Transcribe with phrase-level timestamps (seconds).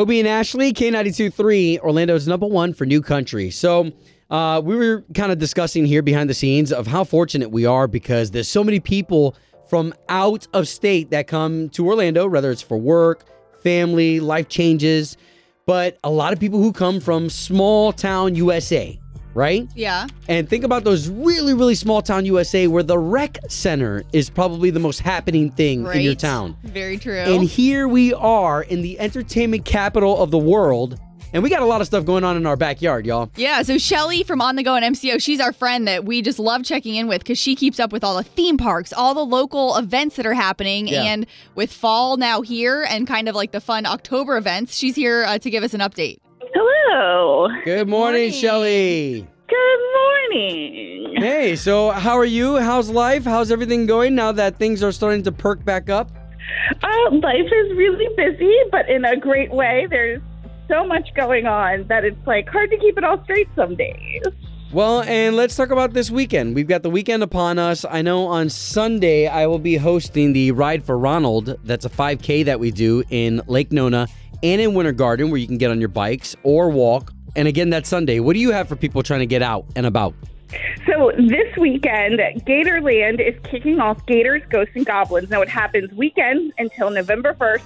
[0.00, 3.50] Obie and Ashley, K92.3, Orlando's number one for new country.
[3.50, 3.92] So
[4.30, 7.86] uh, we were kind of discussing here behind the scenes of how fortunate we are
[7.86, 9.36] because there's so many people
[9.68, 13.26] from out of state that come to Orlando, whether it's for work,
[13.62, 15.18] family, life changes,
[15.66, 18.98] but a lot of people who come from small town USA,
[19.34, 19.68] right?
[19.74, 20.06] Yeah.
[20.28, 24.70] And think about those really, really small town USA where the rec center is probably
[24.70, 26.18] the most happening thing in your Right.
[26.18, 26.56] town.
[26.64, 27.18] Very true.
[27.18, 30.98] And here we are in the entertainment capital of the world.
[31.32, 33.30] And we got a lot of stuff going on in our backyard, y'all.
[33.36, 36.40] yeah, so Shelley from On the Go in MCO, she's our friend that we just
[36.40, 39.24] love checking in with because she keeps up with all the theme parks, all the
[39.24, 40.88] local events that are happening.
[40.88, 41.04] Yeah.
[41.04, 45.22] And with fall now here and kind of like the fun October events, she's here
[45.24, 46.18] uh, to give us an update.
[47.40, 47.62] Hello.
[47.64, 48.32] Good morning, Morning.
[48.32, 49.26] Shelley.
[49.48, 51.14] Good morning.
[51.16, 52.58] Hey, so how are you?
[52.58, 53.24] How's life?
[53.24, 56.10] How's everything going now that things are starting to perk back up?
[56.82, 59.86] Uh, life is really busy, but in a great way.
[59.88, 60.20] There's
[60.68, 64.20] so much going on that it's like hard to keep it all straight some days.
[64.70, 66.54] Well, and let's talk about this weekend.
[66.54, 67.86] We've got the weekend upon us.
[67.88, 71.56] I know on Sunday I will be hosting the Ride for Ronald.
[71.64, 74.08] That's a 5K that we do in Lake Nona
[74.42, 77.12] and in Winter Garden where you can get on your bikes or walk.
[77.36, 78.20] And again, that Sunday.
[78.20, 80.14] What do you have for people trying to get out and about?
[80.86, 85.30] So this weekend, Gatorland is kicking off Gators, Ghosts, and Goblins.
[85.30, 87.62] Now it happens weekend until November 1st,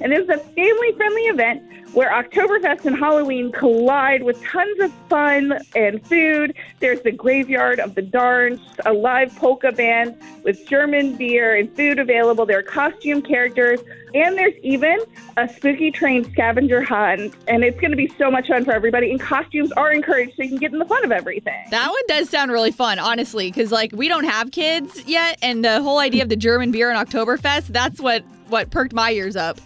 [0.00, 1.62] and it's a family-friendly event
[1.94, 6.52] where Oktoberfest and Halloween collide with tons of fun and food.
[6.80, 12.00] There's the Graveyard of the Darns, a live polka band with German beer and food
[12.00, 12.46] available.
[12.46, 13.80] There are costume characters,
[14.12, 14.98] and there's even
[15.36, 17.32] a spooky train scavenger hunt.
[17.46, 19.12] And it's going to be so much fun for everybody.
[19.12, 21.64] And costumes are encouraged so you can get in the fun of everything.
[21.70, 25.64] That one does sound really fun, honestly, because like we don't have kids yet, and
[25.64, 29.36] the whole idea of the German beer and Oktoberfest, that's what what perked my ears
[29.36, 29.60] up.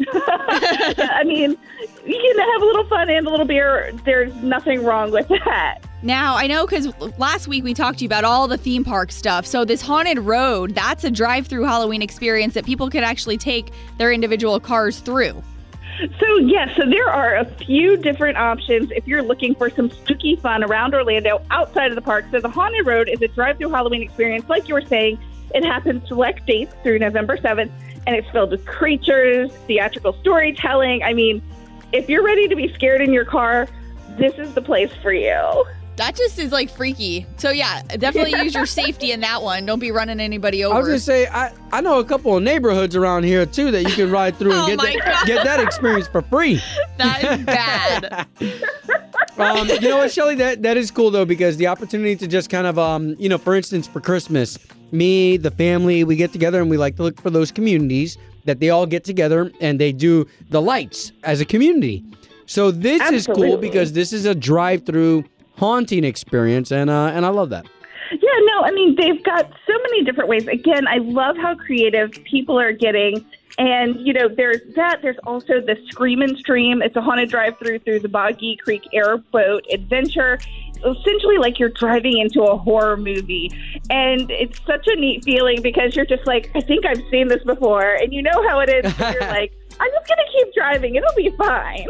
[0.08, 1.56] I mean,
[2.04, 3.92] you can have a little fun and a little beer.
[4.04, 5.78] There's nothing wrong with that.
[6.02, 9.10] Now, I know because last week we talked to you about all the theme park
[9.10, 9.46] stuff.
[9.46, 13.72] So, this Haunted Road, that's a drive through Halloween experience that people can actually take
[13.96, 15.42] their individual cars through.
[16.18, 20.36] So, yes, so there are a few different options if you're looking for some spooky
[20.36, 22.26] fun around Orlando outside of the park.
[22.32, 24.46] So, the Haunted Road is a drive through Halloween experience.
[24.48, 25.18] Like you were saying,
[25.54, 27.70] it happens select dates through November 7th,
[28.06, 31.02] and it's filled with creatures, theatrical storytelling.
[31.02, 31.42] I mean,
[31.92, 33.68] if you're ready to be scared in your car,
[34.18, 35.64] this is the place for you.
[35.96, 37.24] That just is like freaky.
[37.36, 39.64] So, yeah, definitely use your safety in that one.
[39.64, 40.74] Don't be running anybody over.
[40.74, 43.84] I was gonna say I, I know a couple of neighborhoods around here too that
[43.84, 45.26] you can ride through and Oh get that, God.
[45.26, 46.60] get that experience for free.
[46.98, 48.26] that is bad.
[49.36, 50.36] Um, you know what, Shelley?
[50.36, 53.36] That that is cool though because the opportunity to just kind of um, you know,
[53.38, 54.56] for instance, for Christmas,
[54.92, 58.60] me, the family, we get together and we like to look for those communities that
[58.60, 62.04] they all get together and they do the lights as a community.
[62.46, 65.24] So this is cool because this is a drive-through
[65.56, 67.64] haunting experience, and uh, and I love that.
[68.12, 70.46] Yeah, no, I mean, they've got so many different ways.
[70.46, 73.24] Again, I love how creative people are getting.
[73.56, 75.00] And, you know, there's that.
[75.02, 76.82] There's also the Scream and Stream.
[76.82, 80.38] It's a haunted drive through through the Boggy Creek Airboat Adventure.
[80.78, 83.50] Essentially, like you're driving into a horror movie.
[83.90, 87.42] And it's such a neat feeling because you're just like, I think I've seen this
[87.44, 87.94] before.
[87.94, 88.98] And you know how it is.
[88.98, 90.94] you're like, I'm just going to keep driving.
[90.96, 91.86] It'll be fine.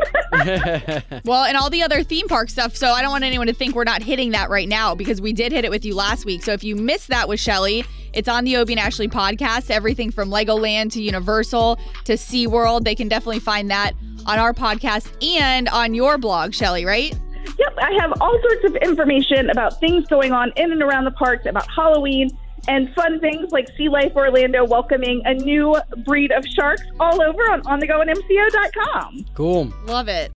[1.25, 2.77] Well, and all the other theme park stuff.
[2.77, 5.33] So I don't want anyone to think we're not hitting that right now because we
[5.33, 6.43] did hit it with you last week.
[6.43, 9.71] So if you missed that with Shelley, it's on the Obie and Ashley podcast.
[9.71, 12.85] Everything from Legoland to Universal to SeaWorld.
[12.85, 13.93] They can definitely find that
[14.27, 17.13] on our podcast and on your blog, Shelley, right?
[17.59, 21.11] Yep, I have all sorts of information about things going on in and around the
[21.13, 22.31] parks, about Halloween,
[22.69, 27.43] and fun things like Sea Life Orlando welcoming a new breed of sharks all over
[27.51, 29.27] on onthegoinmco.com.
[29.35, 29.73] cool.
[29.87, 30.33] Love it.